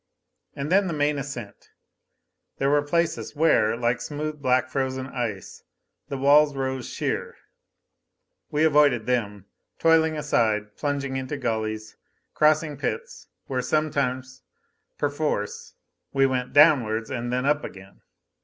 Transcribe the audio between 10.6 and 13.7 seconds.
plunging into gullies, crossing pits where